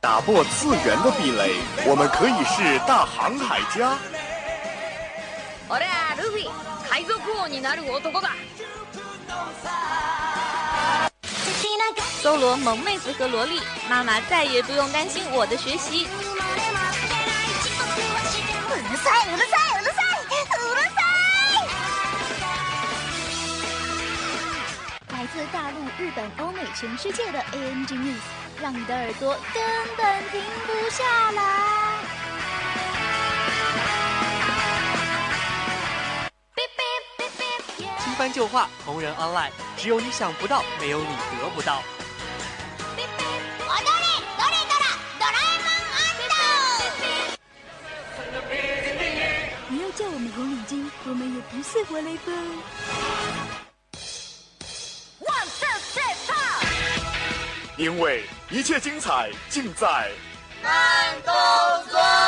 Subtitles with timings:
[0.00, 1.54] 打破次元的壁垒，
[1.86, 3.96] 我们可以是大航海家。
[5.68, 6.48] 我俩路飞，
[6.88, 8.30] 海賊王になる男だ。
[12.22, 16.06] 搜罗萌妹子和萝莉，妈妈再也不用担心我的学习。
[18.68, 20.30] うるさいうるさいうるさいう
[20.74, 21.00] るさ
[21.52, 21.64] い！
[25.12, 28.22] 来自大陆、日本、欧美、全世界的 ANG News，
[28.61, 29.63] 让你的耳朵根
[29.97, 31.41] 本停不下来。
[37.97, 41.81] 新番旧话，同人 online，只有你想不到，没有你得不到。
[49.67, 53.70] 不要叫我们红领巾，我们也不是活雷锋。
[57.81, 60.11] 因为一切精彩尽在
[60.61, 61.33] 慢动
[61.89, 62.20] 作。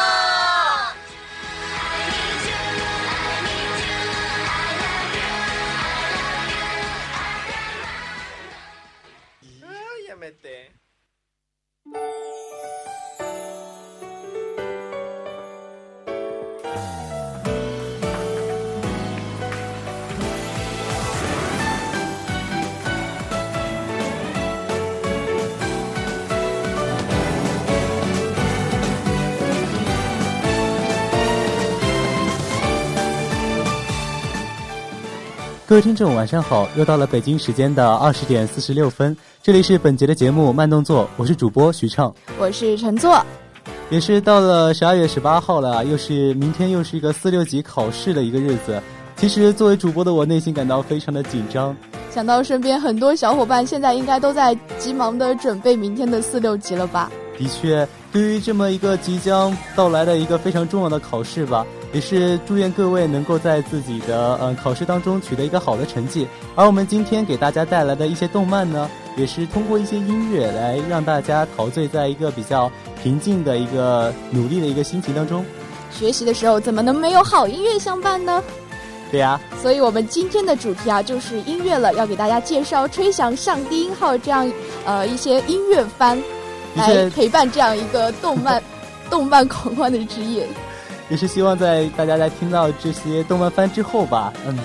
[35.74, 36.70] 各位听众，晚上好！
[36.76, 43.20] 又到了北京时间的二十点四十六分，这里是本节的节目慢动作，我是主播徐畅，我是陈作，
[43.90, 48.80] 也是到了十二月十八号了，又是明天又是一个四六级考试的一个日子。
[49.16, 51.76] 其实作为主播的我，内心感到非常的紧张。
[52.12, 57.12] 想到身边很多小伙伴现在应该都在急忙的准备明天的四六级了吧？
[57.36, 66.28] 的确，对于这么一个即将到来的一个非常重要的考试吧，也是祝愿各位能够在自己的嗯考试当中取得一个好的成绩。
[66.56, 72.70] 而我们今天给大家带来的一些动漫呢，也是通过一些音乐来让大家陶醉在一个比较
[73.02, 75.46] 平静的一个努力的一个心情当中。
[75.92, 78.44] 学习的时候怎么能没有好音乐相伴呢？
[79.12, 84.52] 对呀、所以我们今天的主题啊就是音乐了，要给大家介绍吹响上低音号这样
[84.86, 86.20] 呃一些音乐番，
[86.74, 88.60] 来陪伴这样一个动漫
[89.12, 90.48] 动漫狂欢的职业。
[91.10, 94.58] 也是希望在大家在听到这些动漫番之后吧，嗯，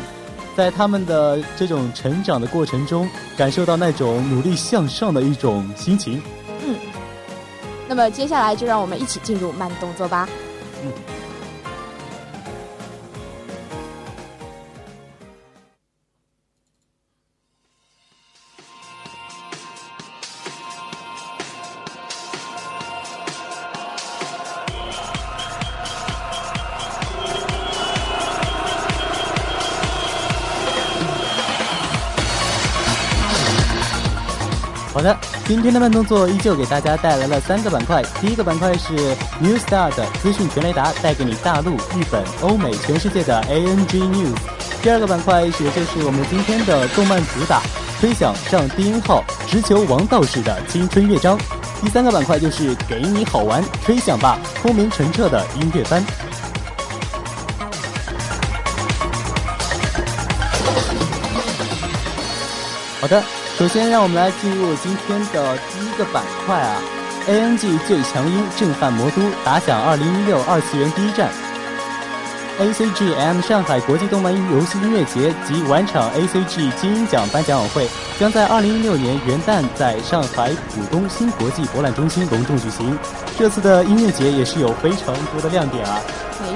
[0.56, 6.22] 在他们的这种成长的过程中，感受到那种努力向上的一种心情。
[6.66, 6.74] 嗯
[7.88, 10.28] 那么接下来就让我们一起进入慢动作吧。
[10.82, 10.90] 好
[35.48, 38.02] 今天的慢动作依旧给大家带来了三个板块。
[38.20, 38.92] 第一个板块是
[39.40, 44.36] New Star 的资讯全雷达，带给你大陆、日本、欧美、全世界的 ANG News。
[44.82, 47.62] 第二个板块也就是我们今天的动漫主打，
[47.98, 51.38] 吹响上低音号，直球王道士的青春乐章。
[51.80, 56.04] 第三个板块就是给你好玩，吹响吧，空明澄澈的音乐番。
[63.00, 63.22] 好的，
[63.58, 66.80] 首先让我们来进入今天的第一个板块啊
[67.26, 71.28] ，ANG 最强音震撼魔都，打响2016二次元第一战。
[72.60, 77.88] ACGM 上海国际动漫游戏音乐节及晚场 ACG 金鹰奖颁奖晚会
[78.18, 82.96] 将在2016年元旦在上海浦东新国际博览中心隆重举行。
[83.36, 85.98] 这次的音乐节也是有非常多的亮点啊。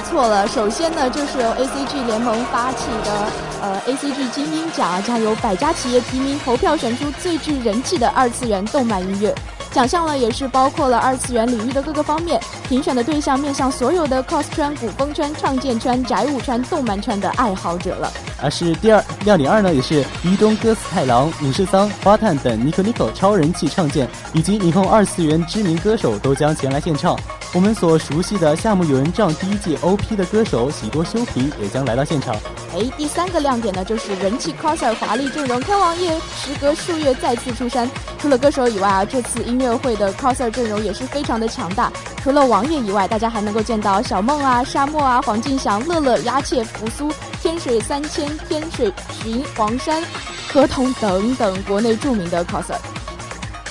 [0.03, 3.27] 错了，首先呢，就是由 ACG 联盟发起的
[3.61, 9.35] 呃 ACG 金鹰奖啊，将由百家企业提名投票选出最具人气的二次元动漫音乐。
[9.71, 12.39] 奖项呢也是包括了二次元领域的各个方面，
[12.69, 18.13] 评选的对象面向所有的 cos 圈、古风圈、创建圈、宅舞圈、动漫圈的爱好者了。
[18.43, 27.17] 而是第二亮点二呢，也是伊东歌司太郎、武士桑、花探等 Nico Nico 超人气唱剑，以及霓虹二次元知名歌手都将前来献唱。
[27.55, 32.35] 我们所熟悉的夏目友人帐第一季 OP 的歌手喜多修平也将来到现场。
[32.73, 37.91] 哎，第三个亮点呢，就是人气 coser 华丽阵容，天王爷时隔数月再次出山。
[38.19, 41.93] 除了歌手以外啊，这次音乐会的 coser 阵容也是非常的强大。
[42.23, 47.13] 除了王爷以外，大家还能够见到小梦啊、沙漠啊、黄敬祥、乐乐、鸦切、扶苏、
[47.43, 48.91] 天水三千、天水
[49.23, 50.03] 寻、黄山、
[50.51, 52.79] 河童等等国内著名的 coser。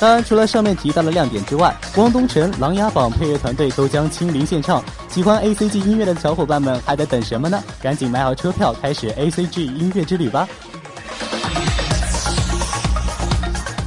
[0.01, 4.83] 当然，除了上面提到的亮点之外，汪东城、琅琊榜配乐团队都将亲临现场。
[5.07, 7.63] 喜欢 A C G 音乐的小伙伴们还在等什么呢？
[7.79, 10.47] 赶紧买好车票，开始 A C G 音乐之旅吧！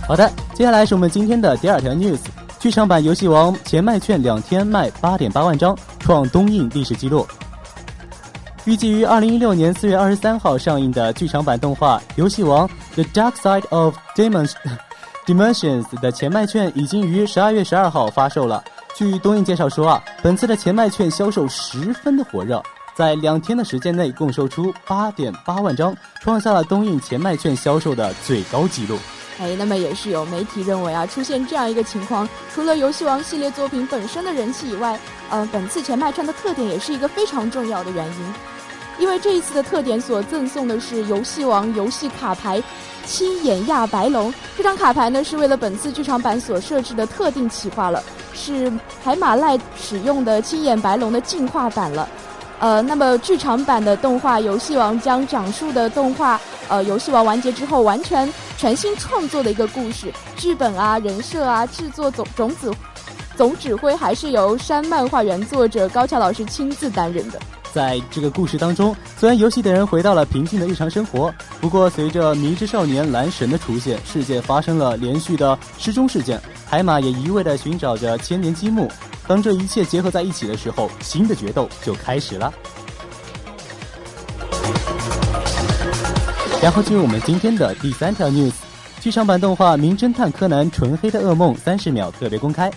[0.06, 2.20] 好的，接下来是我们今天的第二条 news：
[2.60, 7.26] 剧场版《游戏王》前卖券两天卖八点八万张，创东映历史纪录。
[8.66, 14.52] 预计于二零一六年四月二十三号上映的剧场版动画《游戏王：The Dark Side of Demons
[15.26, 18.62] Dimensions》的前卖券已经于十二月十二号发售了。
[18.94, 22.62] 据东映介绍说啊，本次的前卖券销售十分的火热，
[22.94, 28.98] 在两天的时间内共售出八点八万张，创下了东映前卖券销售的最高纪录。
[29.40, 34.98] 哎，那么也是有媒体认为啊，出现这样一个情况，除了游戏王系列作品本身的人气以外，
[35.30, 38.34] 呃，本次前卖券的特点也是一个非常重要的原因。
[38.96, 42.62] 因为这一次的特点所赠送的是游戏王游戏卡牌
[43.06, 48.02] 青眼亚白龙，这张卡牌呢是为了本次剧场版所设置的特定企划了，
[48.32, 48.72] 是
[49.02, 52.08] 海马赖使用的青眼白龙的进化版了。
[52.60, 62.72] 呃，那么剧场版的动画游戏王将讲述的动画呃游戏王完结之后完全全新创作的一个故事，剧本啊人设啊制作总种子
[63.36, 67.38] 总指挥还是由山漫画原作者高桥老师亲自担任的。
[67.74, 78.88] 在这个故事当中，虽然游戏的人回到了平静的日常生活，不过随着迷之少年蓝神的出现，世界发生了连续的失踪事件，海马也一味的寻找着千年积木。
[79.26, 82.54] 当这一切结合在一起的时候，新的决斗就开始了。
[86.62, 88.52] 然后进入我们今天的第三条 news：
[89.00, 92.70] 剧场版动画《名侦探柯南：纯黑的噩梦》三十秒特别公开，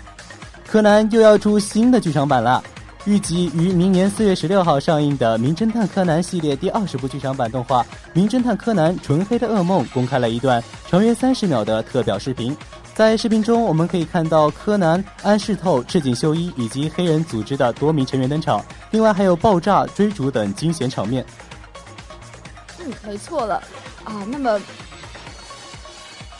[0.67, 2.63] 柯南又要出新的剧场版了。
[3.07, 7.81] 预计于明年四月十六号上映的《名侦探柯南》系列第二十部剧场版动画
[8.11, 12.55] 《名侦探柯南：纯黑的噩梦》公开了一段长约三十秒的特表视频。
[12.93, 18.61] 在视频中，我们可以看到柯南、安室透、赤井秀一以及黑人组织的多名成员登场，
[18.91, 21.25] 另外还有爆炸、追逐等惊险场面。
[22.79, 23.55] 嗯，没错了
[24.03, 24.27] 啊。
[24.29, 24.59] 那么。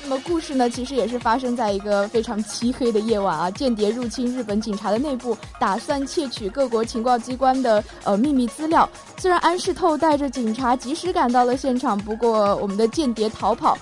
[0.10, 3.52] 那么故事呢，其实也是发生在一个非常漆黑的夜晚啊！
[3.52, 8.90] 间谍入侵日本警察的内部，打算窃取各国情报机关的呃秘密资料。
[9.18, 13.78] 虽然安室透带着警察及时赶到了现场，不过我们的间谍逃跑。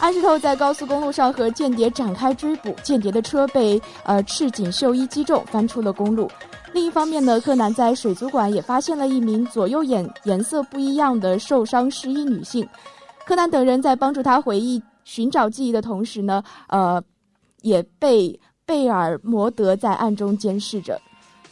[0.00, 6.28] 安室透在高速公路上和间谍展开追捕，间谍的车被呃赤井秀一击中，翻出了公路。
[6.72, 12.68] 另一方面呢，柯南在水族馆也发现了一名左右眼颜色不一样的受伤失忆女性。
[13.24, 14.82] 柯南等人在帮助他回忆。
[15.04, 17.02] 寻找记忆的同时呢，呃，
[17.62, 21.00] 也被贝尔摩德在暗中监视着。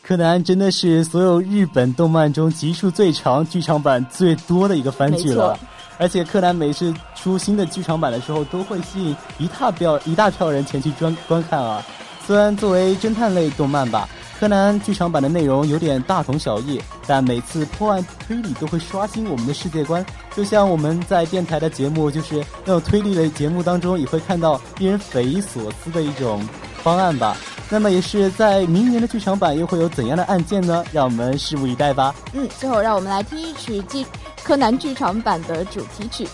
[0.02, 5.58] 柯南真的是所有日本动漫中集数最长、剧场版最多的一个番剧了。
[5.98, 11.84] 而且柯南每次出新的剧场版的时候，都会吸引一大票一大票人前去观观看啊。
[12.24, 14.08] 虽然作为侦探类动漫吧。
[14.38, 20.05] 柯南剧场版的内容有点大同小异，但每次破案推理都会刷新我们的世界观。
[20.35, 26.40] 就像我们在电台的节目，就是那种推理类节目当中，也会看到令人匪夷所思的一种
[26.85, 27.37] 方案吧。
[27.69, 30.84] 那么也是在明年的剧场版又会有怎样的案件呢？
[30.93, 32.14] 让我们拭目以待吧。
[32.32, 34.06] 嗯，最后让我们来听一曲剧
[34.44, 36.26] 柯南剧场版的主题曲。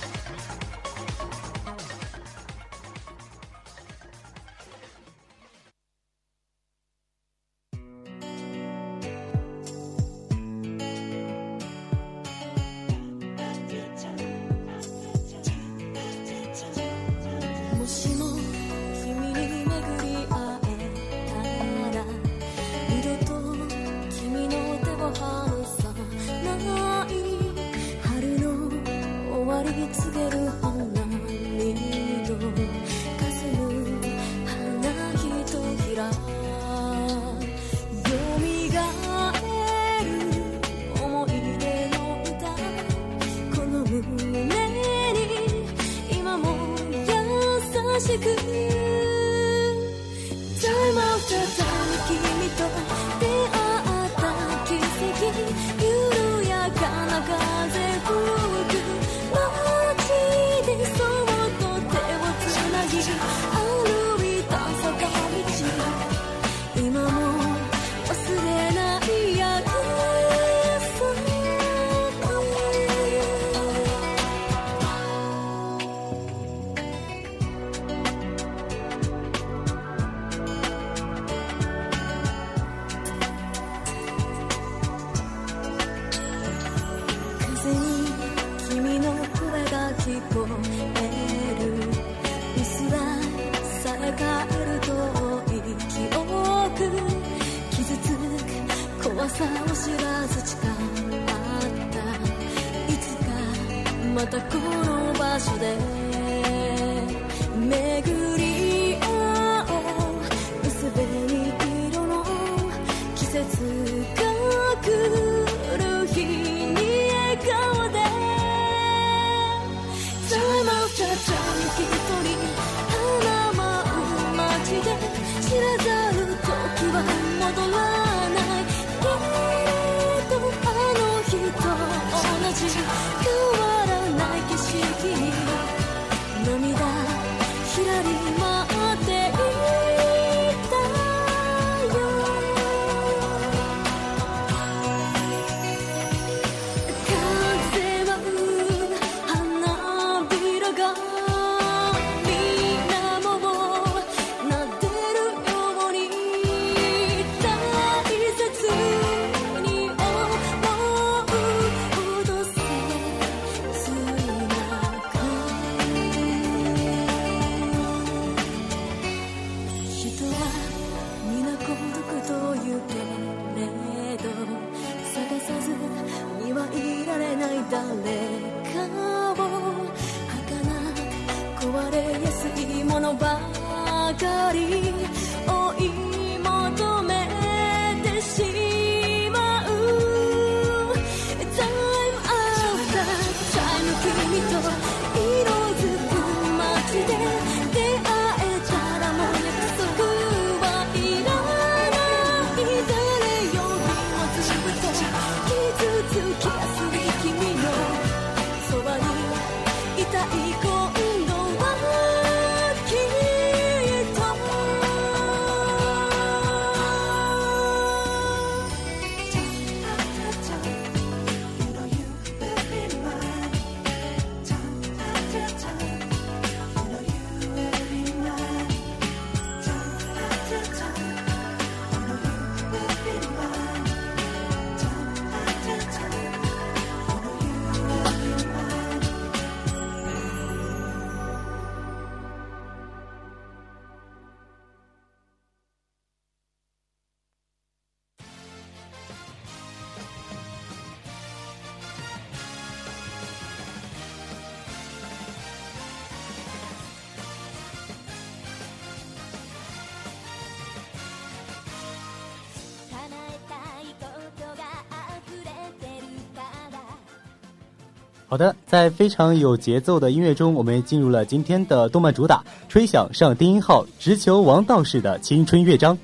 [268.27, 275.97] 好的，在非常有节奏的音乐中，我们进入了今天的动漫主打，吹响上低音号，直球王道士的青春乐章。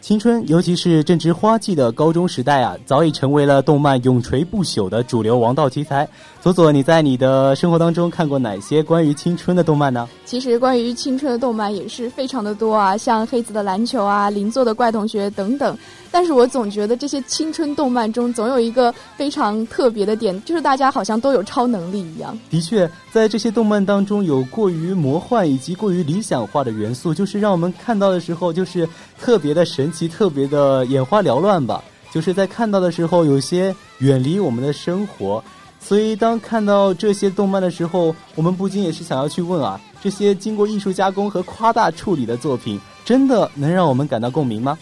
[0.00, 6.06] 青春，尤其是正值花季的高中时代啊，早已成为了动漫永垂不朽的主流王道题材。
[6.44, 10.06] 左左，你在你的生活当中看过哪些关于青春的动漫呢？
[10.26, 15.74] 其实关于青春的动漫也是非常的多啊，像黑子的篮球啊、邻座的怪同学等等。
[16.10, 22.38] 但是我总觉得这些青春动漫中总有一个非常特别的点，就是大家好像都有超能力一样。
[22.50, 28.86] 的确，在这些动漫当中有过于魔幻以及过于理想化的元素，就是让我们看到的时候就是
[29.18, 31.82] 特别的神奇，特别的眼花缭乱吧。
[32.12, 35.42] 就是在看到的时候有些远离我们的生活，
[35.86, 44.78] 所以当看到这些动漫的时候，我们不禁也是想要去问啊：这些经过艺术加工和夸大处理的作品，真的能让我们感到共鸣吗？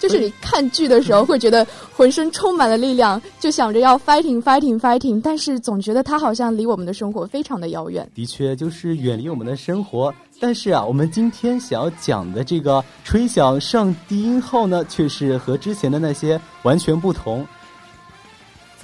[0.00, 8.06] 就是你看剧的时候会觉得浑身充满了力量， 就想着要 fighting fighting fighting，但是总觉得它好像离我们的生活非常的遥远。
[8.14, 10.12] 的确，就是远离我们的生活。
[10.40, 17.46] 但是啊，我们今天想要讲的这个吹响上低音号呢，却是和之前的那些完全不同。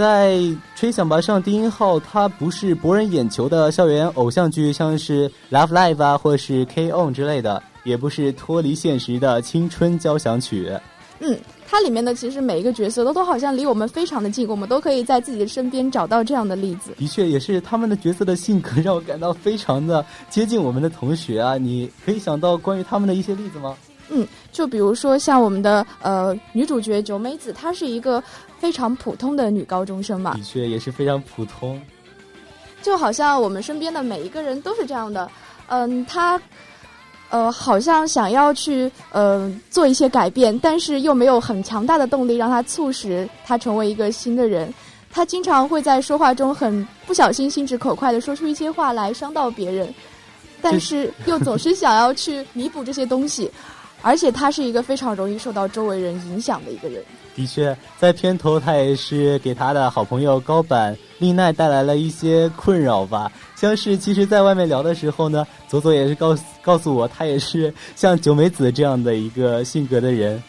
[0.00, 0.40] 在
[0.74, 10.72] 吹响吧上低音号，它不是博人眼球的校园偶像剧，像是 Love Live 啊，或是 K On 之类的，也不是脱离现实的青春交响曲。
[11.18, 11.38] 嗯，
[11.68, 16.92] 它里面的其实每一个角色都都好像离我们非常的近，我们都可以在自己的身边找到这样的例子。
[16.96, 21.58] 的确，也是他们的角色的性格让我感到非常的接近我们的同学啊！
[21.58, 23.76] 你可以想到关于他们的一些例子吗？
[24.10, 28.22] 嗯，就比如说像我们的呃女主角九美子，她是一个
[28.58, 30.34] 非常普通的女高中生嘛。
[30.34, 31.80] 的确，也是非常普通。
[32.82, 35.30] 就好像我们身边的每一个人都是这样的，
[35.68, 36.40] 嗯，她。
[37.32, 44.74] 呃，好像想要去呃做一些改变，但是又没有很强大的动力让他促使他成为一个新的人。
[45.12, 49.94] 他经常会在说话中很不小心、心直口快的说出一些话来伤到别人，
[50.60, 53.48] 但是又总是想要去弥补这些东西，
[54.02, 57.02] 而且他是一个非常容易受到周围人影响的一个人。
[57.34, 63.30] 的确，在片头他也是给他的好朋友高坂丽奈带来了一些困扰吧。
[63.54, 70.42] 像是其实，在外面聊的时候呢，佐佐也是告告诉我，他也是像九美子这样的一个性格的人。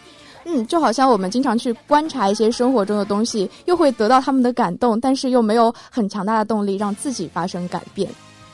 [0.43, 8.09] 嗯，就好像我们经常去观察一些生活中的东西，又会得到他们的感动，但是又没有很强大的动力让自己发生改变。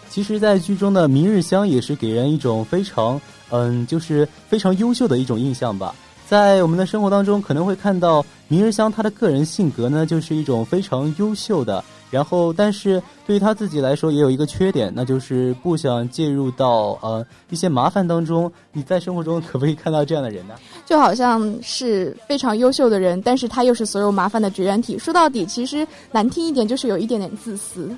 [0.10, 5.94] 其实，在剧中的明日香也是给人一种非常，嗯，就是非常优秀的一种印象吧。
[6.28, 11.84] 在我们的生活当中，可能会看到明日香她的个人性格呢，就是一种非常优秀的。
[12.10, 18.52] 然后，但是对于他自己来说，也有一个缺点，那就是不想介入到呃一些麻烦当中。
[18.72, 20.56] 你在生活中可不可以看到这样的人呢？
[20.86, 24.98] 就好像是非常优秀的人，但是他又是所有麻烦的绝缘体。
[24.98, 27.90] 说到底，其实难听一点，就是有一点点自私。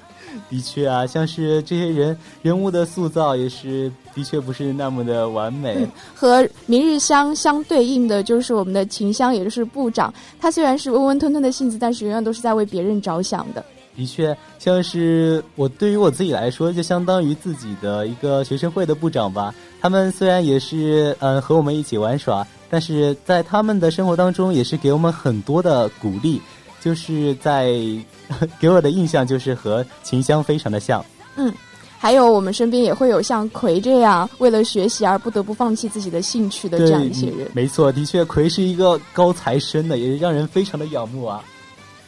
[0.50, 5.88] 的确啊，像是这些人人物的塑造，也是的确不是那么的完美。
[6.16, 10.14] 和明日香相对应的就是我们的秦香，也就是部长。
[10.40, 13.64] 他虽然是温温吞吞的性子，但是永远都是在为别人着想的。
[14.00, 19.54] 的确，像是我对于我自己来说，就相当于自己的一个学生会的部长吧。
[19.82, 26.42] 他们虽然也是嗯和我们一起玩耍，但是在他们的生活当中，也是给我们很多的鼓励。
[26.82, 27.74] 就是在
[28.58, 31.06] 给我的印象，就是和秦香非常的像。
[31.36, 31.54] 嗯，
[31.98, 37.52] 还有我们身边也会有像葵这样为了学习而不得不放弃自己的兴趣的这样一些人。
[37.54, 41.44] 没错，的确，葵是一个高材生的，也是让人非常的仰慕啊。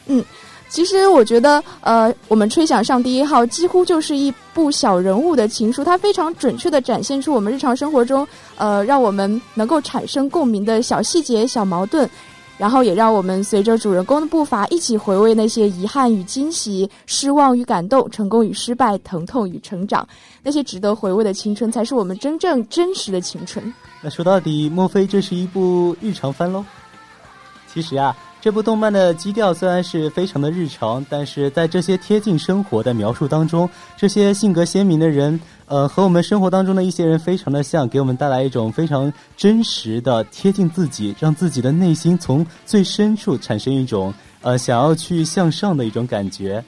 [0.06, 0.24] 嗯。
[0.72, 8.26] 其实我觉得，呃，我们吹响上第一号几乎就是一部小人物的情书，它非常准确的展现出我们日常生活中，
[8.56, 12.08] 呃，让我们能够产生共鸣的小细节、小矛盾，
[12.56, 20.08] 然后也让我们随着主人公的步伐一起回味那些遗憾与惊喜、失望与感动、成功与失败、疼痛与成长，
[20.42, 23.62] 那些值得回味的青春，才是我们真正真实的青春。
[24.00, 26.64] 那说到底，莫非这是一部日常番喽？
[27.70, 28.16] 其实啊。
[28.42, 46.64] 这部动漫的基调虽然是非常的日常，但是在这些贴近生活的描述当中，这些性格鲜明的人，呃，和我们生活当中的一些人非常的像，给我们带来一种非常真实的贴近自己，让自己的内心从最深处产生一种呃想要去向上的一种感觉。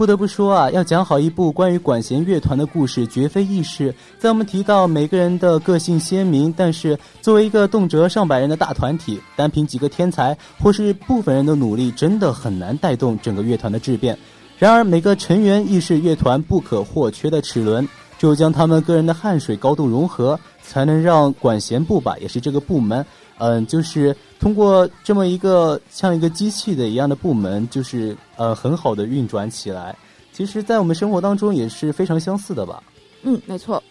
[0.00, 3.94] 不得不说啊，要讲好一部关于管弦乐团的故事，绝非易事。
[4.18, 14.16] 在我们提到每个人的个性鲜明，但是作为一个动辄上百人的大团体，单凭几个天才或是部分人的努力，真的很难带动整个乐团的质变。
[14.58, 17.86] 然而，每个成员亦是乐团不可或缺的齿轮，
[18.18, 23.04] 只有将他们个人的汗水高度融合，才能让管弦部吧，也是这个部门。
[23.42, 29.96] 嗯，就是通过这么一个像一个机器的一样的部门，就是呃很好的运转起来。
[30.30, 32.82] 其实，在我们生活当中也是非常相似的吧？
[33.22, 33.82] 嗯，没错。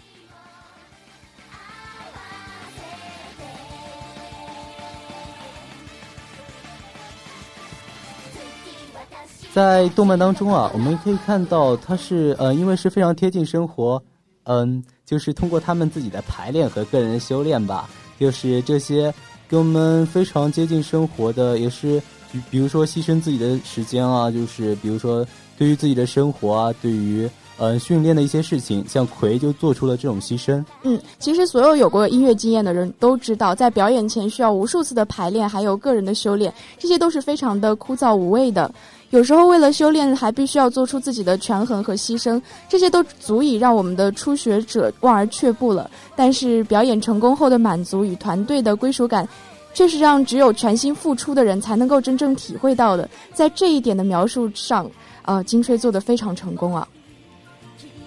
[9.52, 14.02] 在动漫当中啊，我们可以看到，它是呃，因为是非常贴近生活，
[14.44, 19.12] 嗯，就是通过他们自己的排练和个人的修炼吧，就是这些。
[19.50, 22.00] 跟我们非常接近生活的，也是，
[22.32, 25.26] 比比如说牺牲自己的时间啊，就是比如说
[25.58, 30.64] 对于自己的生活啊，对于呃训练的一些事情，像葵就做出了这种牺牲。
[30.84, 38.72] 嗯，其实所有有过音乐经验的人都知道，在表演前需要无数次的排练，还有个人的修炼，这些都是非常的枯燥无味的。
[39.12, 45.90] 有时候为了修炼，还必须要做出自己的权衡和牺牲，这些都足以让我们的初学者望而却步了。
[46.16, 49.28] 但是表演成功后的满足与团队的归属感，
[49.74, 53.10] 却是让只有全心付出的人才能够真正体会到的。
[53.34, 54.90] 在这一点的描述上，
[55.24, 56.88] 呃，金吹做的非常成功啊。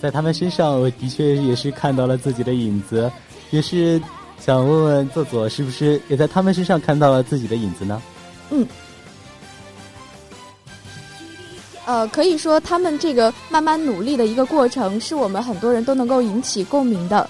[0.00, 3.10] 在他们身上，我的确也是看到了自己的影子，
[3.50, 4.00] 也是
[4.38, 8.00] 想问问作作，是不是也在他们身上看到了自己的影子呢？
[8.50, 8.64] 嗯。
[11.92, 17.28] 呃，可以说他们这个慢慢努力的一个过程，是我们很多人都能够引起共鸣的。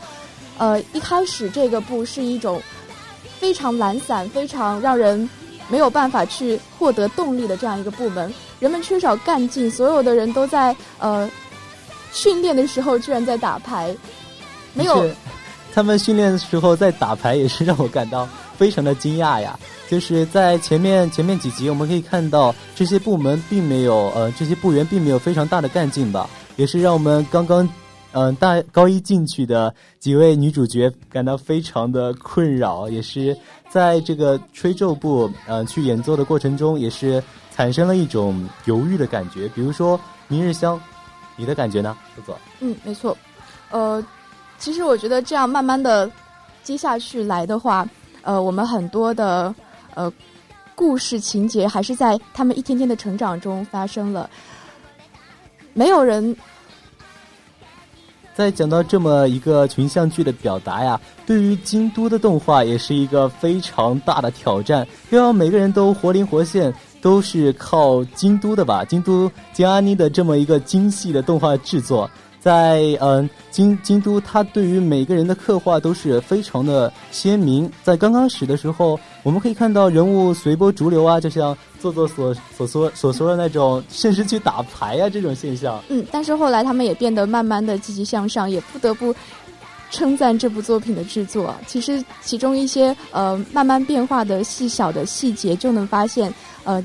[0.57, 2.63] 呃，一开始这个部是一种
[3.41, 5.29] 非常懒散、非常让人
[5.69, 11.29] 没有办法去获得动力的这样一个部门，人们缺少干劲，所有的人都在呃
[12.13, 13.93] 训练的时候居然在打牌，
[14.75, 15.11] 没有。
[15.75, 18.29] 他们训练的时候在打牌，也是让我感到
[18.63, 19.59] 非常的惊讶呀。
[19.89, 26.31] 就是在前面前面几集，我们可以看到这些部门并没有呃，这些部员并没有非常大的干劲吧。
[26.55, 27.69] 也是让我们刚刚，
[28.13, 33.37] 嗯，大高一进去的几位女主角感到非常的困扰，也是
[33.69, 37.21] 在这个吹奏部，嗯，去演奏的过程中，也是
[37.51, 39.49] 产生了一种犹豫的感觉。
[39.49, 39.99] 比如说
[40.29, 40.77] 《明日香》，
[41.37, 41.97] 你的感觉呢？
[42.15, 42.39] 不错。
[42.61, 43.17] 嗯，没错。
[43.71, 44.01] 呃，
[44.59, 46.09] 其实我觉得这样慢慢的
[46.63, 47.89] 接下去来的话，
[48.23, 49.55] 呃，我们很多的
[49.95, 50.13] 呃。
[50.75, 54.29] 故事情节还是在他们一天天的成长中发生了。
[55.75, 56.35] 没有人
[58.35, 68.83] 在讲到这么一个群像剧的表达呀，对于京都的动画也是一个非常大的挑战，要让每个人都活灵活现，都是靠京都的吧？
[68.83, 72.11] 京都金阿妮的这么一个精细的动画制作。
[72.43, 77.71] 在嗯京京都，他对于每个人的刻画都是非常的鲜明。
[77.85, 85.81] 在刚开始的时候，我们可以看到人物随波逐流啊，就像做做所所说所说的那种，甚至去打牌啊这种现象。
[85.89, 89.15] 嗯，但是后来他们也变得慢慢的积极向上，也不得不
[89.93, 91.55] 称赞这部作品的制作。
[91.69, 96.85] 其实其中一些呃慢慢变化的细小的细节，就能发现呃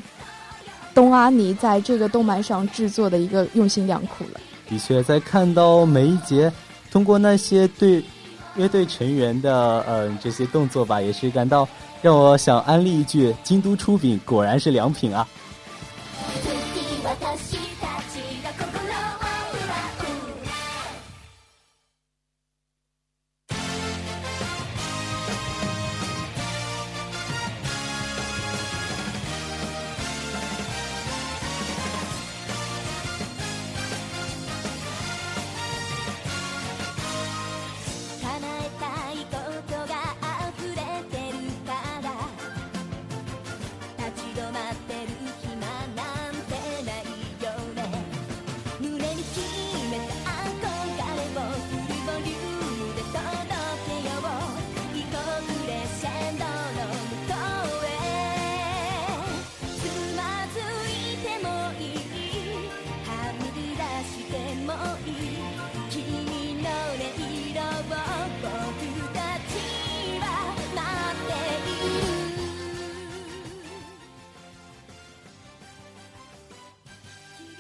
[0.94, 4.40] 东阿尼在这个动漫上制作的一个用心良苦了。
[4.70, 6.52] 的确，在看到每一节，
[6.92, 8.04] 通过那些对
[8.56, 11.68] 乐队成员的嗯这些动作吧，也是感到
[12.02, 15.28] 让我想安利一句：京都出品果然是良品啊。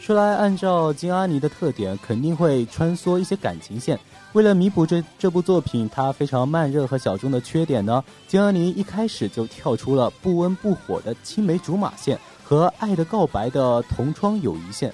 [0.07, 3.99] 说来，按照金阿尼的特点，肯定会穿梭一些感情线。
[4.31, 14.93] 为了弥补这这部作品它非常慢热和小众的缺点呢，金阿尼一开始就跳出了不温不火的青梅竹马线和爱的告白的同窗友谊线。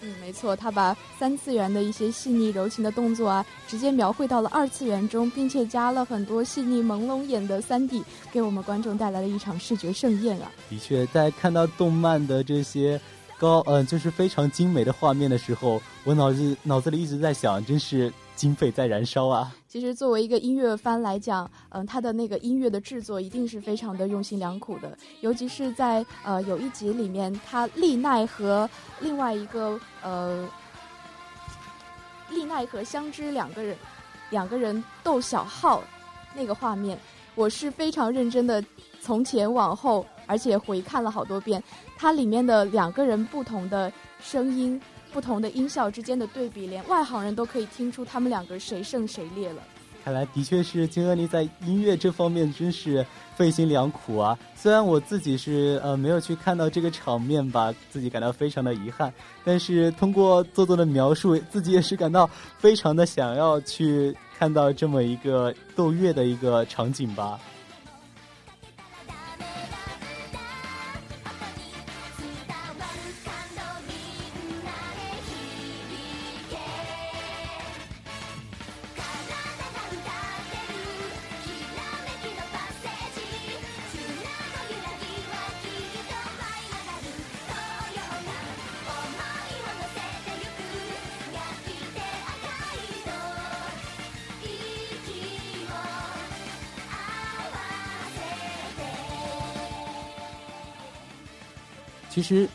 [0.00, 10.48] 嗯，没错，他把三次元的一些细腻柔情的动作啊，直接描绘到了二次元中，并且加了很多细腻朦胧眼的三 D，给我们观众带来了一场视觉盛宴啊！
[10.70, 13.00] 的确，在看到动漫的这些。
[13.42, 19.52] 高嗯，就是非常精美的画面的时候，我脑子脑子里一直在想，真是经费在燃烧啊！
[19.66, 30.48] 其实作为一个音乐番来讲，嗯，他的那个音乐的制作一定是非常的用心良苦的，尤其是在呃有一集里面，他丽奈和另外一个呃
[32.30, 33.76] 丽奈和香织两个人
[34.30, 35.82] 两个人斗小号
[36.32, 36.96] 那个画面，
[37.34, 38.62] 我是非常认真的
[39.00, 40.06] 从前往后。
[40.28, 41.62] 而且回看了好多遍，
[42.02, 44.80] 它里面的两个人不同的声音、
[45.12, 49.62] 不同的音效之间的对比，连外行人都可以听出他们两个谁胜谁劣了。
[50.04, 54.36] 看来的确是金恩妮在音乐这方面真是费心良苦啊！
[54.56, 67.38] 虽然我自己是呃没有去看到这个场面吧，自己感到非常的遗憾，但是通过做作的描述，自己也是感到非常的想要去看到这么一个斗乐的一个场景吧。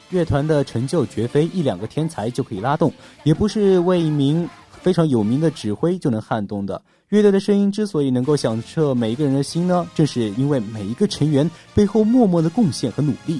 [0.09, 2.93] 乐团的成就绝非一两个天才就可以拉动，
[3.23, 4.49] 也不是为一名
[4.81, 6.81] 非常有名的指挥就能撼动的。
[7.09, 13.39] 乐队的声音之所以能够响彻每一个人的心呢，正是因为每一个成员背后默默的贡献和努力。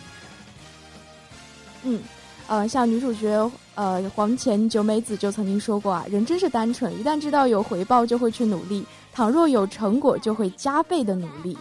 [1.84, 2.00] 嗯，
[2.48, 11.58] 呃，像女主角呃黄前九美子就曾经说过啊，人真是单纯，一旦知道有回报就会去努力，倘若有成果就会加倍的努力。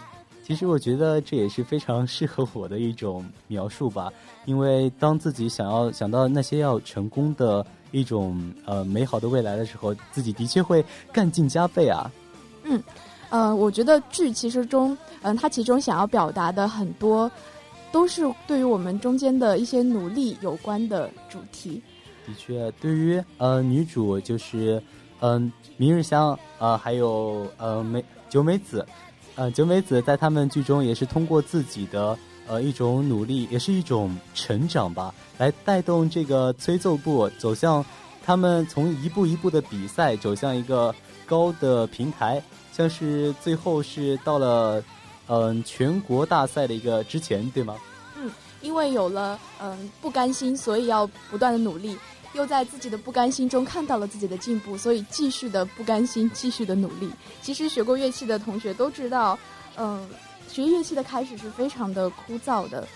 [0.47, 4.09] 其实我觉得这也是非常适合我的一种描述吧，
[4.45, 10.81] 因为当自己想要想到那些要成功的一种呃美好的未来的时候，自己的确会
[11.11, 12.09] 干劲加倍啊。
[12.63, 12.81] 嗯，
[13.29, 17.29] 呃，我觉得剧其实中，嗯，它其中想要表达的很多，
[17.91, 21.81] 都是对于我们中间的一些努力有关的主题。
[22.25, 24.81] 的确，对于呃女主就是
[25.19, 28.87] 嗯明日香呃还有呃美九美子。
[29.37, 37.85] 呃，九美子在他们剧中也是通过自己的呃一种努力，也是一种成长吧，来带动这个吹奏部走向
[38.25, 40.93] 他们从一步一步的比赛走向一个
[41.27, 42.41] 高的平台，
[42.73, 44.83] 像是最后是到了
[45.27, 47.75] 嗯全国大赛的一个之前，对吗？
[48.19, 51.95] 嗯，因为有了嗯不甘心，所以要不断的努力。
[52.33, 57.09] 又在自己的不甘心中看到了自己的进步，所以继续的不甘心，继续的努力。
[57.41, 59.37] 其实学过乐器的同学都知道，
[59.75, 60.07] 嗯，
[60.47, 62.87] 学乐器的开始是非常的枯燥的，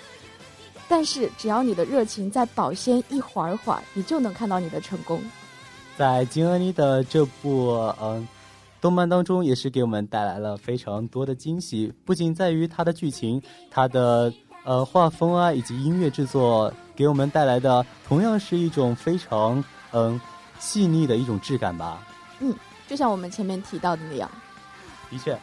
[0.88, 5.22] 但是只要你的热情再保鲜一会儿会儿，你就能看到你的成功。
[5.98, 7.70] 在金恩妮的这部
[8.02, 8.28] 嗯
[8.80, 16.74] 动漫当中，也是给我们带来了非常多的惊喜，不仅在于它的剧情，它的呃画风啊，以及音乐制作。
[16.94, 20.20] 给我们带来的同样是一种非常嗯
[20.60, 22.06] 细腻的一种质感吧。
[22.40, 22.54] 嗯，
[22.88, 24.30] 就像我们前面提到的那样。
[25.10, 25.36] 的确，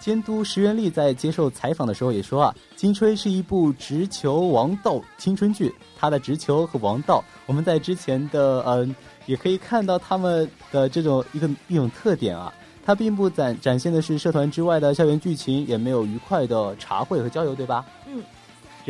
[0.00, 5.72] 监督石原丽在接受采访的时候也说啊，《金吹》是一部直球王道青春剧。
[5.96, 8.92] 它的直球和王道，我们在之前的嗯
[9.26, 12.52] 也可以看到他们的这种一个一种特点啊。
[12.84, 17.84] 它并不展展现的是社团之外的校园剧情，也没有愉快的茶会和郊游，对吧？
[18.06, 18.20] 嗯。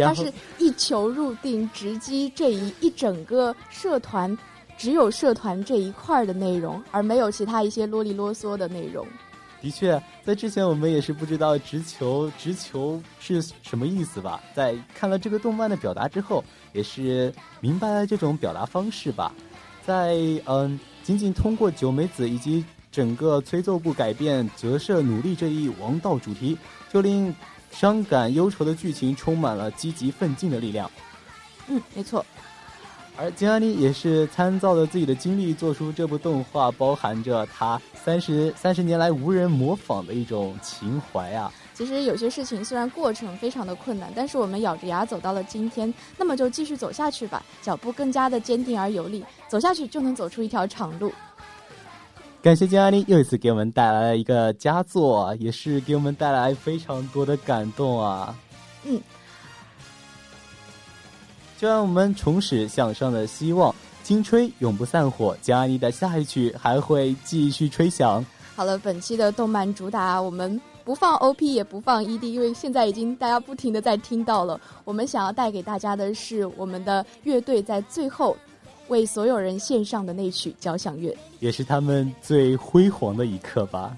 [0.07, 4.37] 它是一球入定，直击这一一整个社团，
[4.77, 9.07] 只有社团这一块的内容，而没有其他一些啰里啰嗦的内容。
[9.61, 14.41] 的确，在之前我们也是不知道直球直球是什么意思吧？
[14.55, 19.35] 在看了这个动漫的表达之后，也是明白了这种表达方式吧。
[19.85, 26.57] 在嗯，仅仅通过九美子以及整个吹奏部改变折射努力这一王道主题，
[26.93, 27.35] 就令。
[27.71, 30.91] 伤感忧愁的剧情充满了积极奋进的力量。
[31.69, 32.25] 嗯，没错。
[33.21, 41.53] 而金安妮也是参照着自己的经历做出这部动画，包含着她三十三十年来无人模仿的一种情怀啊。
[41.75, 51.13] 其实有些事情虽然过程非常的困难，但是我们咬着牙走到了今天，那么就继续走下去吧，脚步更加的坚定而有力，走下去就能走出一条长路。
[52.41, 58.35] 感谢金阿妮又一次给我们带来了一个佳作，也是给我们带来非常多的感动啊！
[58.85, 58.99] 嗯，
[61.59, 63.75] 就让我们重拾向上的希望，
[64.05, 65.37] 金吹永不散伙。
[65.43, 68.25] 金阿妮的下一曲还会继续吹响。
[68.55, 74.59] 好了，本期的动漫主打我们不放 OP 也不放 ED，因为现在已经大家不停的在听到了。
[74.85, 78.37] 我们想要带给大家的是我们的乐队在最后。
[78.89, 83.97] 为所有人献上的那曲交响乐，也是他们最辉煌的一刻吧。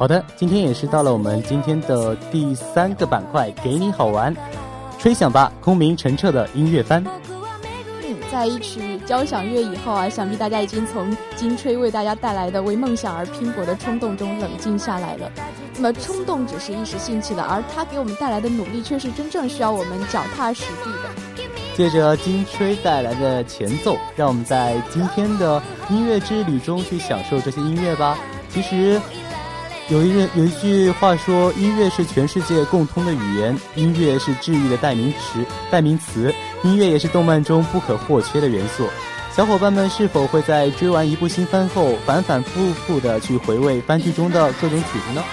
[0.00, 4.34] 好的，今天也是到了我们今天的第三个板块，给你好玩，
[4.98, 7.04] 吹响吧，空明澄澈的音乐番。
[8.02, 15.30] 嗯，在一曲交响乐以后啊，想必大家已经从金吹为大家带来的为梦想而拼搏的冲动中冷静下来了。
[15.76, 21.44] 那么冲动只是一时兴起的，而它给我们带来的努力却是真正需要我们脚踏实地的。
[21.76, 25.60] 借着金吹带来的前奏，让我们在今天的
[25.90, 28.16] 音乐之旅中去享受这些音乐吧。
[28.48, 28.98] 其实。
[29.90, 38.88] 有一有一句话说，音乐是全世界共通的语言，音乐是治愈的代名词，代名词，音乐也是动漫中不可或缺的元素。
[39.34, 45.24] 小伙伴们是否会在追完一部新番后，反反复复的去回味番剧中的各种曲子呢？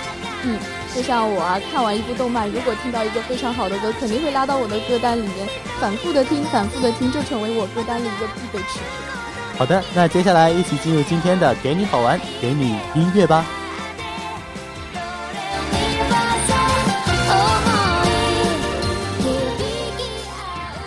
[0.44, 0.58] 嗯，
[0.96, 5.48] 就像我啊，看完一部动漫，如果听到一个非常好的歌，肯定会拉到我的歌单里面，
[5.80, 9.56] 反复的听，反复的听，就成为我歌单里一个必备曲子。
[9.56, 13.46] 好的，那接下来一起进入今天的给你好玩，给你音乐吧。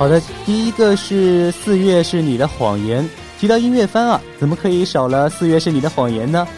[0.01, 3.07] 好的，第一个是四月是你的谎言。
[3.39, 6.49] 提到音乐番啊，怎么可以少了四月是你的谎言呢？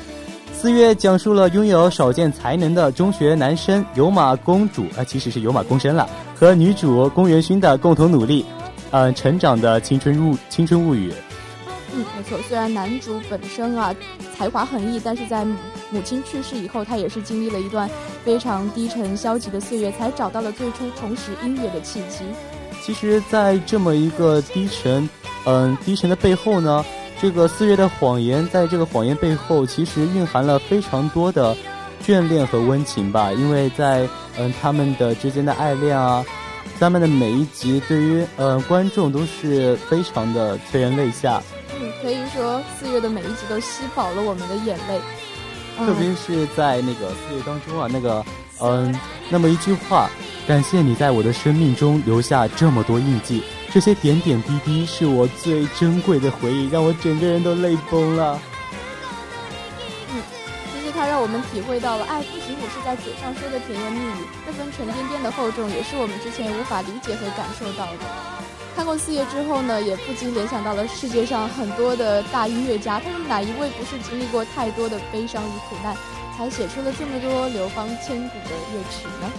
[0.53, 8.45] 四月讲述了拥有少见才能的中学男生有马公主啊，其实是有马公生了，和女主宫元勋的共同努力，
[8.93, 11.13] 呃，成长的青春物青春物语。
[11.97, 12.39] 嗯，没错。
[12.49, 13.93] 虽然男主本身啊
[14.39, 15.45] 才华横溢，但是在
[15.91, 17.91] 母亲去世以后，他也是经历了一段
[18.25, 22.25] 非常低沉消极的岁月，才找到了最初重拾音乐的契机。
[22.85, 25.09] 其实，在这么一个低沉，
[25.47, 26.85] 嗯，低沉的背后呢，
[27.21, 31.57] 这个四月的谎言，在这个谎言背后，其实蕴含了非常多的
[32.05, 33.33] 眷恋和温情吧。
[33.33, 36.25] 因为在嗯他们的之间的爱恋啊，
[36.81, 41.41] 他们的每一集，对于呃观众都是非常的催人泪下。
[41.81, 45.01] 嗯，可以说四月的每一集都吸饱了我们的眼泪。
[45.79, 48.25] 特别是在那个四月当中啊，那个
[48.61, 48.93] 嗯，
[49.31, 50.11] 那么一句话。
[50.45, 58.41] 感谢你在我的生命中留下这么多印记，这些点点滴滴是我最珍贵的回忆，让我整个人都泪崩了。
[60.11, 60.21] 嗯，
[60.75, 67.99] 其实它让我们体会到了爱不仅仅是在嘴上说的甜言蜜语，那份沉甸甸的厚重也是我们之前无法理解和感受到的。
[68.75, 75.97] 看过四月之后呢，也不禁联想到了世界上很多的大音乐家，他们哪一位不是经历过太多的悲伤与苦难，
[76.37, 79.31] 才写出了这么多流芳千古的乐曲呢？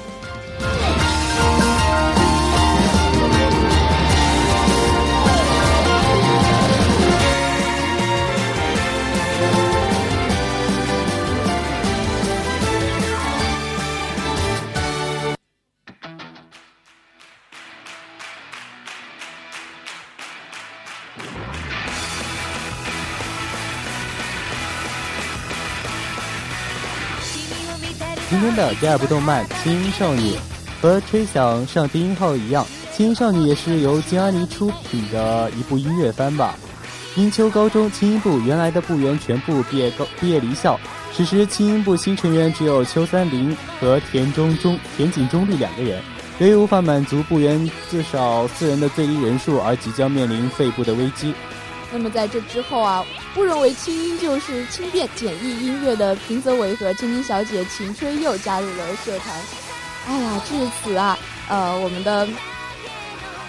[28.33, 30.31] 今天的第二部动漫《轻音少女》。
[30.83, 36.55] 和吹响上低音号一样，《轻音少女》也是由金阿尼出品的一部音乐番吧。
[37.15, 40.77] 英秋高中轻音部原来的部员全部毕业高毕业离校，
[41.15, 46.03] 此时轻音部新成员只有秋三林和田中中田井中立两个人。
[46.39, 51.33] 由于无法满足部员至少四人的最低人数，而即将面临废部的危机。
[51.93, 59.62] 那么在这之后啊，不认为轻音就是轻便简易音乐的平泽唯和千金小姐秦吹又加入了社团。
[60.07, 62.27] 哎呀，至此啊，呃，我们的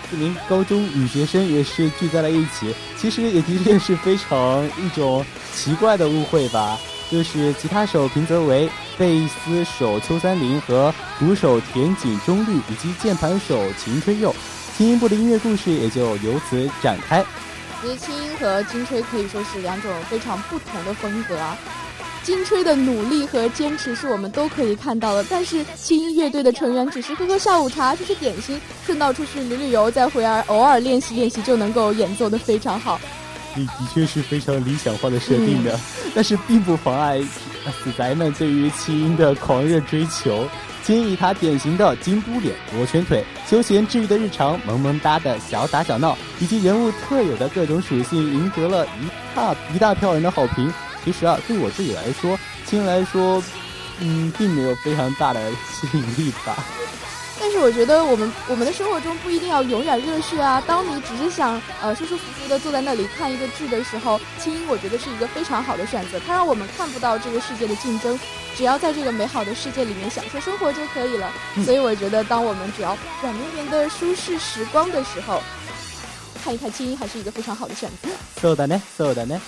[0.09, 2.75] 四名高中女学生也是聚在了一起。
[2.97, 5.25] 其实也的确是非常一种
[5.55, 6.79] 奇怪的误会吧。
[7.11, 14.35] 就是吉他手平泽唯、贝斯手秋三林和鼓手田井中律以及键盘手秦吹佑，
[14.77, 17.25] 轻音部的音乐故事也就由此展开。
[17.83, 21.57] 其实轻音和金吹可以说是两种非常不同的风格啊。
[22.25, 32.99] 金吹的努力和坚持是我们都可以看到的，但是轻音乐队的成员只是喝喝下午茶，吃吃点心，顺道出去旅旅游，再回来偶尔练习练习就能够演奏的非常好。
[33.55, 35.79] 你的确是非常理想化的设定的，
[36.15, 37.21] 但是并不妨碍
[37.83, 40.49] 死宅们对于轻音的狂热追求。
[40.83, 50.71] 轻音以他典型的金都脸、罗圈腿、休闲治愈的日常、萌萌哒的小打小闹，以及人物特有的各种属性，赢得了一大一大票人的好评。
[51.04, 53.42] 其实啊，对我自己来说，轻来说，
[54.00, 56.56] 嗯，并没有非常大的吸引力吧。
[57.42, 60.62] 但是我觉得我们我们的生活中不一定要永远热血啊。
[60.68, 66.20] 当你只是想呃舒舒服服的坐在那里看一个剧的时候，轻音我觉得是一个非常好的选择。
[66.28, 68.20] 它让我们看不到这个世界的竞争，
[68.58, 71.32] 只要在这个美好的世界里面享受生活就可以了。
[71.64, 75.42] 所以我觉得，当我们只要软绵绵的舒适时光的时候，
[76.44, 78.10] 看一看轻音还是一个非常好的选择。
[78.42, 79.40] そうだね、そうだね。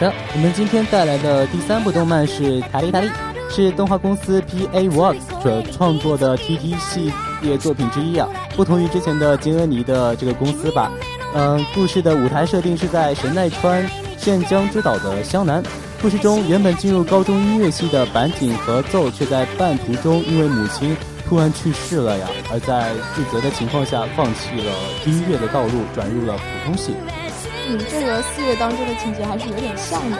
[0.00, 3.08] 的，我们今天带来的第三部动漫是《塔利塔利》，
[3.54, 8.26] 是动画公司 P A Works 所创作的 T T 系列作品之一啊。
[8.56, 10.90] 不同于之前的金恩尼的这个公司吧，
[11.34, 13.86] 嗯，故事的舞台设定是在神奈川
[14.16, 15.62] 县江之岛的湘南。
[16.00, 20.96] 故事中，原本进入高中音乐系的板井和奏，却在半途中因为母亲
[21.28, 24.72] 突然去世了呀，而在自责的情况下，放弃了
[25.04, 26.94] 音乐的道路，转入了普通系。
[27.70, 30.18] 嗯，这个四月当中的情节还是有点像的。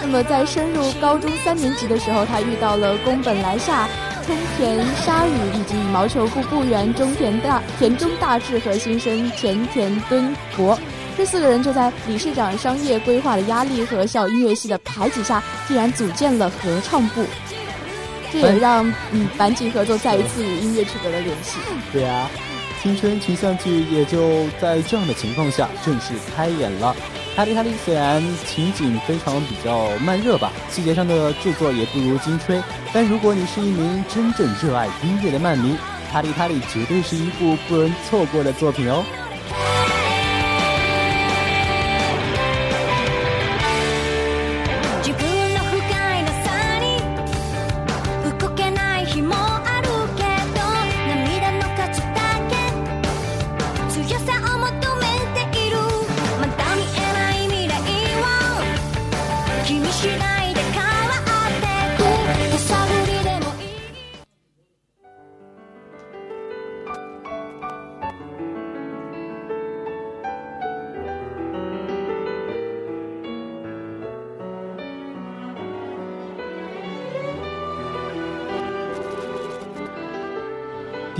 [0.00, 3.86] 那么在升入高中三年级的时候，他遇到了宫本来夏、
[4.24, 10.78] 冲田沙羽以及羽毛球部部员中田大田中大志和新生前田敦博。
[11.16, 17.24] 这四个人就在理事长商业规划的压力和校音乐系的排挤下，竟然组建了合唱部。
[18.32, 21.58] 这也让嗯板井合作再一次与音乐取得了联系。
[21.92, 22.30] 对啊。
[22.82, 26.94] 青春群像剧也就在这样的情况下正式开演了。
[27.36, 32.60] 哈利哈利虽然情景非常比较慢热吧，细节上的制作也不如金吹，
[32.92, 35.76] 但如果你是一名真正热爱音乐的漫迷，
[36.10, 39.04] 哈利哈利绝对是一部不容错过的作品哦。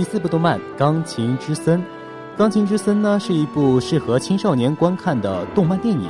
[0.09, 1.79] 四部动漫《钢琴之森》，
[2.35, 6.09] 《钢琴之森》呢是一部适合青少年观看的动漫电影。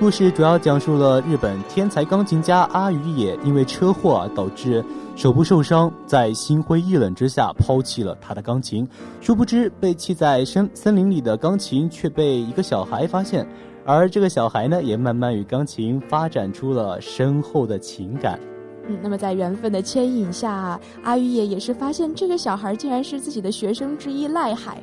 [0.00, 4.82] 故事主要讲述了日本天才钢琴家阿羽野因为车祸导致
[5.14, 8.88] 手部受伤，在心灰意冷之下抛弃了他的钢琴。
[9.20, 13.46] 殊不知，被弃在森森林里的钢琴却被一个小孩发现，
[13.84, 18.40] 而这个小孩呢，也慢慢与钢琴发展出了深厚的情感。
[18.88, 24.78] 嗯，那么在缘分的牵引下，阿玉也也是发现这个小孩竟然是自己的学生之一赖海。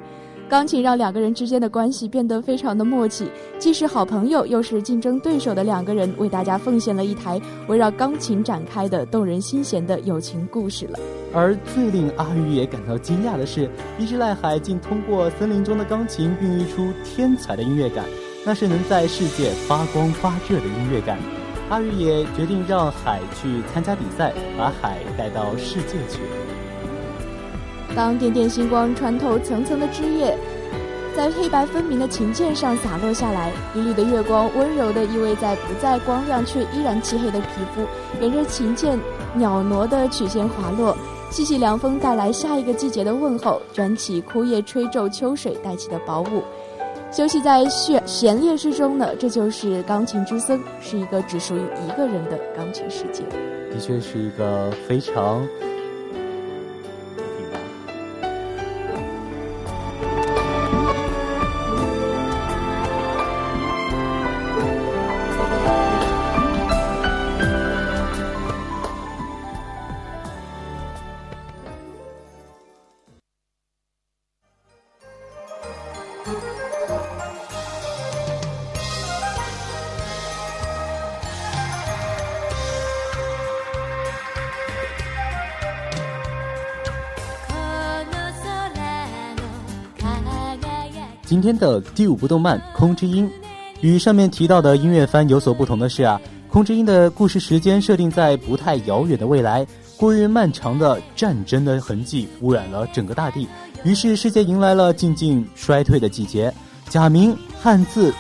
[0.49, 7.39] 钢琴让两个人之间的关系变得非常的默契，既是好朋友又是竞争对手的两个人，为大家奉献了一台
[7.70, 10.99] 围绕钢琴展开的动人心弦的友情故事了。
[11.34, 18.04] 而最令阿玉也感到惊讶的是，一只赖海竟通过森林中的钢琴孕育出天才的音乐感，
[18.45, 21.41] 那是能在世界发光发热的音乐感。
[21.72, 26.19] 阿玉也决定让海去参加比赛，把海带到世界去。
[27.95, 30.38] 当点点星光穿透层层的枝叶，
[31.15, 37.88] 在黑白分明的琴键上洒落下来，缕缕的月光温柔地依偎在不再光亮却依然漆黑的皮肤，
[38.19, 38.99] 沿着琴键
[39.34, 40.93] 袅娜的曲线滑落。
[41.30, 46.43] 细细凉风带来下一个季节的问候，卷起枯叶吹皱秋水带起的薄雾。
[47.12, 53.24] 休息在弦弦乐之中呢，这就是钢琴之森，是一个只属于一个人的钢琴世界。
[53.70, 55.45] 的确是一个非常。
[91.42, 93.28] 今天的第五部动漫《空之音》，
[93.82, 96.22] 与上面提到的音乐番有所不同的是啊，
[96.52, 99.66] 《空之音》的故事时间设定在不太遥远的未来，
[99.98, 103.48] 过于漫长的战争的痕迹污染了整个大地，
[103.84, 106.54] 于是世界迎来了静静衰退的季节，
[106.88, 108.14] 假名、汉字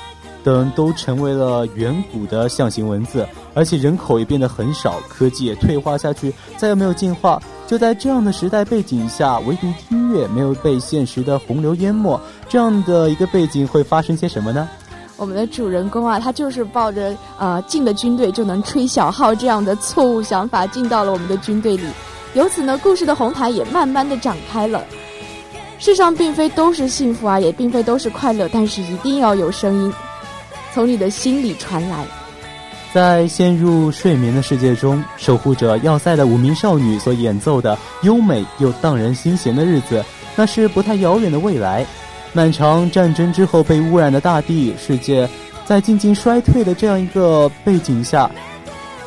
[0.43, 7.41] 等都成为了远古的象形文字，而且人口也变得很少，科技也退化下去，再也没有进化。
[7.67, 14.67] 就在这样的时代背景下，唯独音乐没有被现实的洪流淹没，这样的一个背景会发生些什么呢？
[15.17, 21.85] 我们的主人公啊，他就是抱着呃进了军队就能吹小号这样的错误想法进到了我们的军队里，
[22.33, 24.83] 由此呢，故事的红毯也慢慢的展开了。
[25.77, 29.93] 世上并非都是幸福啊，也并非都是快乐，但是一定要有声音
[30.73, 32.05] 从你的心里传来。
[32.93, 40.03] 在陷入睡眠的世界中，守护着要塞的五名少女所演奏的优美又荡人心弦的日子，
[40.35, 41.85] 那是不太遥远的未来。
[42.33, 45.27] 漫长战争之后被污染的大地，世界
[45.65, 48.29] 在静静衰退的这样一个背景下，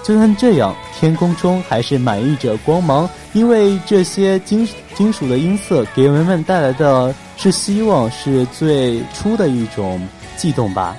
[0.03, 10.01] 就算这样，天空中还是满溢着光芒，因为这些金金属的音色给人们带来的是希望，是最初的一种
[10.37, 10.97] 悸动吧。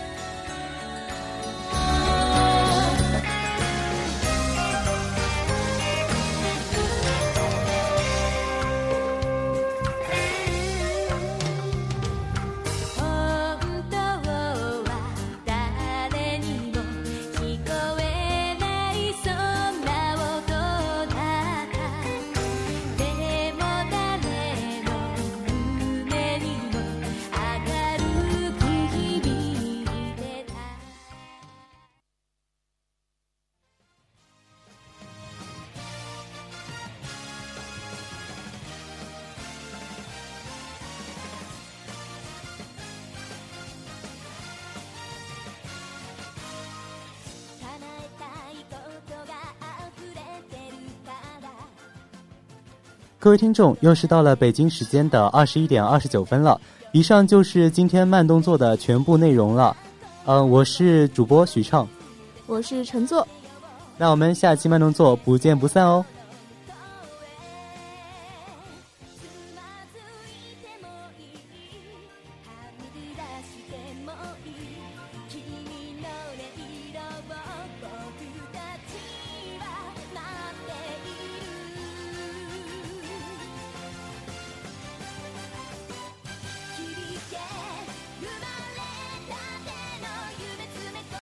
[53.26, 56.62] 各位听众，又是到了北京时间的二十一点二十九分了。
[56.92, 59.76] 以上就是今天慢动作的全部内容了。
[60.26, 61.88] 嗯，我是主播许畅，
[62.46, 63.28] 我是陈作。
[63.98, 66.06] 那我们下期慢动作不见不散哦。